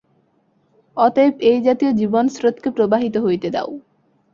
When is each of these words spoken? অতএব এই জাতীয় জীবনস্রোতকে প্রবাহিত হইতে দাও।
অতএব 0.97 1.33
এই 1.41 1.59
জাতীয় 1.61 1.91
জীবনস্রোতকে 1.93 2.69
প্রবাহিত 2.71 3.15
হইতে 3.17 3.47
দাও। 3.49 3.69